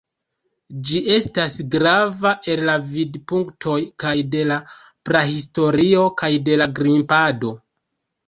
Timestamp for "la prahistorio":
4.53-6.07